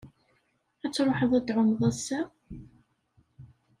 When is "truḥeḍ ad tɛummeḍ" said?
0.93-1.81